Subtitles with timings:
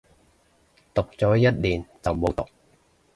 [0.95, 2.47] 讀咗一年就冇讀